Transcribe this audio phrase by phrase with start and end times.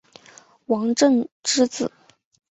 [0.65, 1.91] 王震之子。